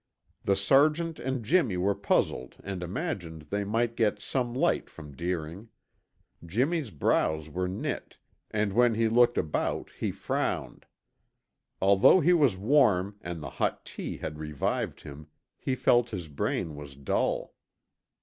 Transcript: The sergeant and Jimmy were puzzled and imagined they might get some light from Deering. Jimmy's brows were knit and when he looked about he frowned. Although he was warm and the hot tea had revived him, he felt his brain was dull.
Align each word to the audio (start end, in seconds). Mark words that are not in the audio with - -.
The 0.43 0.55
sergeant 0.55 1.19
and 1.19 1.45
Jimmy 1.45 1.77
were 1.77 1.93
puzzled 1.93 2.55
and 2.63 2.81
imagined 2.81 3.43
they 3.43 3.63
might 3.63 3.95
get 3.95 4.19
some 4.19 4.51
light 4.51 4.89
from 4.89 5.15
Deering. 5.15 5.69
Jimmy's 6.43 6.89
brows 6.89 7.51
were 7.51 7.67
knit 7.67 8.17
and 8.49 8.73
when 8.73 8.95
he 8.95 9.07
looked 9.07 9.37
about 9.37 9.91
he 9.91 10.09
frowned. 10.09 10.87
Although 11.79 12.19
he 12.19 12.33
was 12.33 12.57
warm 12.57 13.17
and 13.21 13.43
the 13.43 13.49
hot 13.61 13.85
tea 13.85 14.17
had 14.17 14.39
revived 14.39 15.01
him, 15.01 15.27
he 15.59 15.75
felt 15.75 16.09
his 16.09 16.27
brain 16.27 16.75
was 16.75 16.95
dull. 16.95 17.53